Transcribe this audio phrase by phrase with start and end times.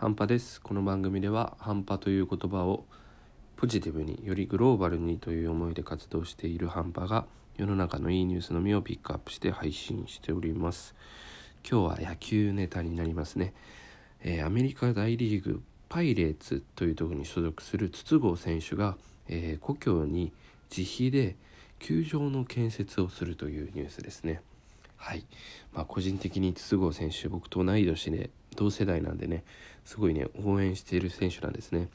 [0.00, 0.62] 半端です。
[0.62, 2.86] この番組では半端という言葉を
[3.58, 7.26] ポジティブによりグローバルにという思いで活動している半端が
[7.58, 10.94] 世の中のいいニュースのみをピックアップして配信しております。
[11.70, 13.52] 今日は野球ネタになりますね、
[14.22, 18.96] えー、アメリカ大リーグパイレーツというところに所属する筒香選手が、
[19.28, 20.32] えー、故郷に
[20.74, 21.36] 自費で
[21.78, 24.40] 球場の建設をするというニュースですね。
[24.96, 25.26] はい、
[25.74, 28.30] まあ、個人的に筒香選手僕と同い年で
[28.60, 29.42] 同世代なんでね
[29.86, 31.88] すごいね応援している選手なんですね。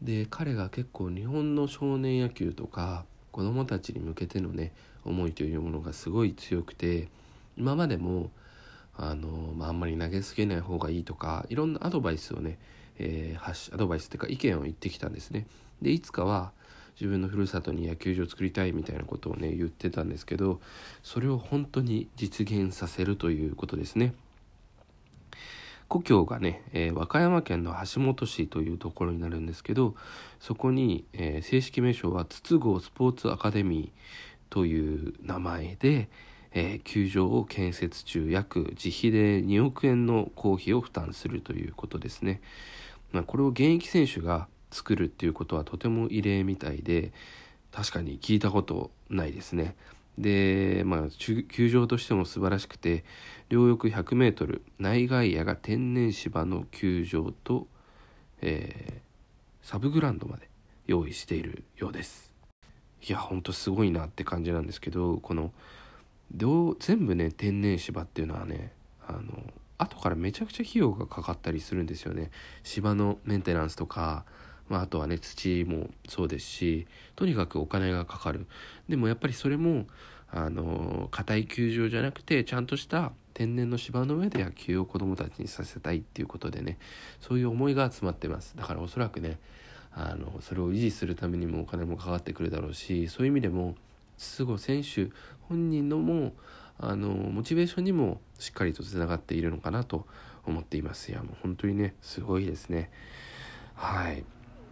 [0.00, 4.72] で彼が結構日本の少年野球とか子どもたちに向けてのね
[5.04, 7.08] 思いというものがすごい強くて
[7.56, 8.30] 今までも
[8.96, 12.58] あの、まあ、あんまり投げつけない方がいいとかいろんなアドバイスをね、
[12.98, 15.46] えー、アドバイスっていうか意見を言ってきたんですね。
[15.80, 16.52] でいつかは
[17.00, 20.60] 自分のふるさとに野球場を作りたいみたいなことをね言ってたんですけど
[21.02, 24.14] それを本当に実現させるということですね。
[25.92, 29.94] 故郷がね、えー、和歌山県の橋本市というところになるんですけど
[30.40, 36.08] そこに、えー、正式名称は筒香スポーツアカデミーという名前で、
[36.52, 42.40] えー、球場を建設中約自費で2億円の公費を負担するということですね。
[43.10, 47.12] まあ、これを現役選手が作るっていうことはとても異例みたいで
[47.70, 49.76] 確かに聞いたことないですね。
[50.18, 53.04] で、まあ、球場としても素晴らしくて
[53.48, 57.66] 両翼 100m 内外野が天然芝の球場と、
[58.40, 60.48] えー、サブグラウンドまで
[60.86, 62.32] 用意しているようです。
[63.08, 65.52] いやほんとすごいなって感じなんですけどこの
[66.78, 68.72] 全部ね天然芝っていうのはね
[69.06, 69.42] あの
[69.76, 72.30] 後からめちゃくちゃ費用がかかったりするんですよね。
[72.62, 74.24] 芝のメンテナンスとか
[74.68, 78.46] まあ、あとはね土もそうですしとにかくお金がかかる。
[78.88, 79.86] でもやっぱりそれも
[80.30, 86.78] あの硬い球場じゃなくてちゃんとした天然の芝の上で野球を子どもたちにさせたいっていうことでね
[87.20, 88.56] そういう思いが詰まってます。
[88.56, 89.38] だからおそらくね
[89.94, 93.74] あのそれを維持するためにもお金もかかってくるだろうしそういう意味でも
[94.16, 95.10] 筒香選手
[95.48, 96.32] 本人のも
[96.78, 100.06] あのモチベーションにもしっかりとつながっているのかなと
[100.46, 101.10] 思っています。
[101.10, 102.90] いやもう本当にねすごいですね。
[103.74, 104.24] はい。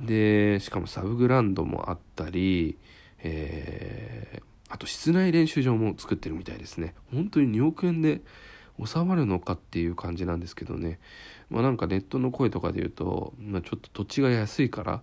[0.00, 2.78] でしかもサブグラウンドもあったり、
[3.20, 8.20] えー、あと室内練習場も作ってるみたいですね本当に2億円で
[8.84, 10.98] 収まるのかっていう感じなんですけどね
[11.48, 15.02] まあなんかネットの声とかで言うと、まあ、ちょっと土地が安いから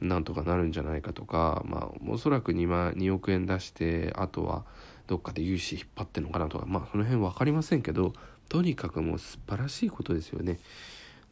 [0.00, 4.64] なんとかなるんじゃないかとかまあおそらく 2, 万2億円出してあとは
[5.06, 8.14] どっかで融資引っ張ってるのかなとかまあその辺分かりませんけど
[8.48, 10.58] とにかくもう素晴らしいことですよね。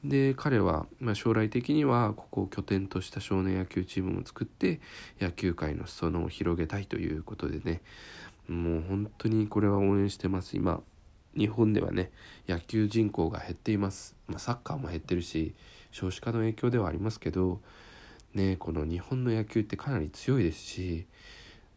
[0.05, 4.81] で彼は、ま、将来的にはここを拠点とした少年野球チームを作って
[5.21, 7.83] 野球界の裾野を広げたいということでね。
[8.49, 10.57] もう本当にこれは応援してます。
[10.57, 10.83] 今
[11.37, 12.11] 日本ではね
[12.49, 15.55] 野球人口が減っています、まあ、サッカーも減ってるし
[15.91, 17.61] 少子化の影響ではありますけど
[18.35, 21.07] ねこの日本の野球ってかなり強いですし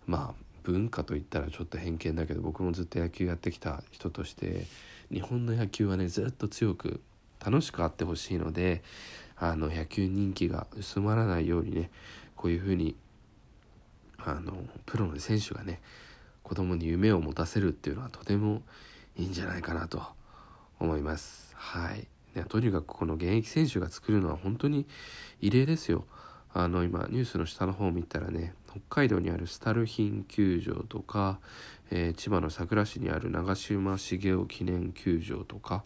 [0.08, 4.66] まあ文化といったらちょっと偏見だけど僕もずっと野球やってきた人として
[5.12, 7.02] 日本の野球はねずっと強く
[7.46, 8.82] 楽しくあってほしいので
[9.38, 11.92] あの野球人気が薄まらないようにね
[12.36, 12.96] こういうふうに
[14.18, 14.54] あの
[14.86, 15.82] プロの選手がね
[16.42, 18.62] 子供に夢を持たせるっていうのはとても
[19.16, 20.02] いいんじゃないかなと
[20.80, 21.56] 思います。
[21.56, 24.86] はい、ね、とにかくこの現役選手が作るのは本当に
[25.42, 26.06] 異例ですよ。
[26.54, 31.40] あの今ニュースの下の方を見たらね北海道にあるスタルヒン球場とか、
[31.92, 35.84] えー、千葉の佐倉市にある長嶋茂雄記念球場とか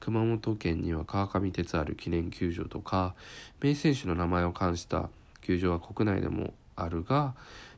[0.00, 3.14] 熊本県には川上哲治記念球場とか
[3.60, 5.08] 名選手の名前を冠した
[5.40, 7.34] 球場は国内でもあるが、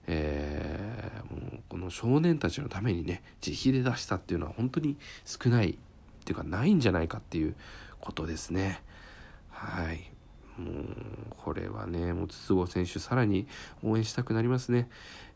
[0.06, 4.96] えー、もうこの少年たちのためにね自費で出したっていうのは本当に
[5.26, 5.74] 少ないっ
[6.24, 7.54] ていうかないんじゃないかっていう
[8.00, 8.80] ことですね。
[11.54, 13.46] これはねもう筒香選手さらに
[13.84, 14.88] 応援したくなりますね。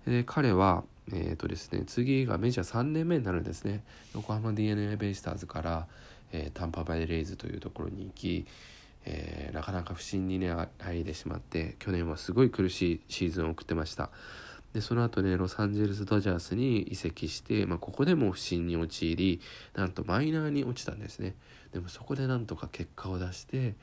[0.05, 3.83] で彼はえーとですね、次がメジャー3年目になるんですね。
[4.15, 5.87] 横浜 d n a ベイスターズから、
[6.33, 8.47] えー、タンパバイレイズというところに行き、
[9.07, 14.11] えー、なかなか不振にね入ってしまって去年はすごい苦しいシーズンを送ってました。
[14.75, 19.41] でその後ねロサンゼルス・ドジャースに移籍して、まあ、ここでも不振に陥り
[19.75, 21.37] なんとマイナーに落ちたんですね。
[21.73, 23.77] でもそこでなんとか結果を出して、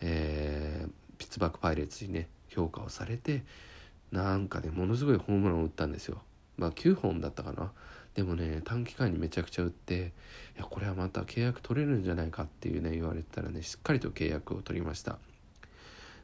[0.00, 3.42] えー、ピッツバーグ・パイレーツにね評価をされて
[4.12, 6.22] なんかねものすごいホームランを打ったんですよ。
[6.56, 7.72] まあ9本だったかな。
[8.14, 10.12] でもね短期間にめちゃくちゃ売って
[10.56, 15.18] いやこれはまた契約取れるんじゃないかっていうね言われてたらねしっかりと契約を取りました。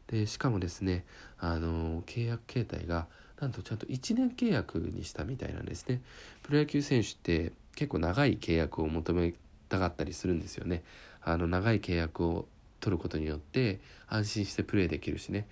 [0.09, 1.05] でしかもですね
[1.39, 3.07] あの契約形態が
[3.41, 6.01] なんとちゃんと1年契約にしたみたいなんですね。
[6.43, 9.35] プロ野球選手って結構長い契約を求め
[9.69, 10.83] たかったりするんですよね。
[11.23, 12.47] あの長い契約を
[12.85, 15.49] 取ることによって安心してプレーできるしね。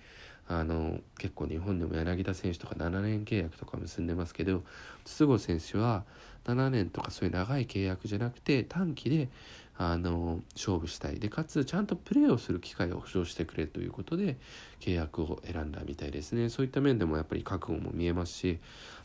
[0.47, 4.61] あの結構日本でも柳田選手とか7年契約とか結んでますけど
[5.05, 6.03] 筒香選手は
[6.45, 9.29] 7年とかそういう長い契約じゃなくて短期で
[9.77, 11.19] あの勝負したい。
[11.19, 14.35] でかつちゃんとプレーをする機会を保証してくれということで
[14.79, 16.49] 契約を選んだみたいですね。
[16.49, 18.59] そういった面でもやっぱり覚悟も見えますし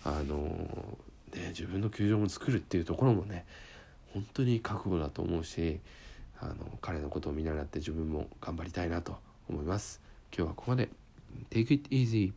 [0.04, 0.36] あの、
[1.34, 3.46] ね、自分の球場も作るっていうところもね
[4.12, 5.80] 本当に覚悟だと思うし
[6.40, 9.16] あの彼のことを見習って自分も頑張りたいなと
[9.48, 10.00] 思います。
[10.36, 10.88] 今日はここまで
[11.50, 12.32] Take it easy.